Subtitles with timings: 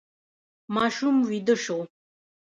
[0.75, 1.77] ماشوم ویده شو.